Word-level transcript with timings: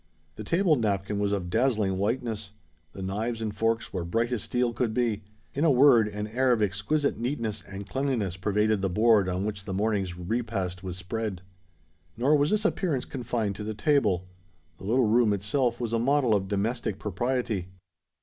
The 0.35 0.43
table 0.43 0.75
napkin 0.77 1.19
was 1.19 1.31
of 1.31 1.51
dazzling 1.51 1.95
whiteness: 1.99 2.53
the 2.91 3.03
knives 3.03 3.39
and 3.39 3.55
forks 3.55 3.93
were 3.93 4.03
bright 4.03 4.31
as 4.31 4.41
steel 4.41 4.73
could 4.73 4.95
be;—in 4.95 5.63
a 5.63 5.69
word, 5.69 6.07
an 6.07 6.25
air 6.25 6.51
of 6.51 6.63
exquisite 6.63 7.19
neatness 7.19 7.61
and 7.67 7.87
cleanliness 7.87 8.35
pervaded 8.35 8.81
the 8.81 8.89
board 8.89 9.29
on 9.29 9.45
which 9.45 9.65
the 9.65 9.75
morning's 9.75 10.17
repast 10.17 10.81
was 10.83 10.97
spread. 10.97 11.43
Nor 12.17 12.35
was 12.35 12.49
this 12.49 12.65
appearance 12.65 13.05
confined 13.05 13.55
to 13.57 13.63
the 13.63 13.75
table. 13.75 14.27
The 14.79 14.85
little 14.85 15.05
room 15.07 15.33
itself 15.33 15.79
was 15.79 15.93
a 15.93 15.99
model 15.99 16.33
of 16.33 16.47
domestic 16.47 16.97
propriety. 16.97 17.67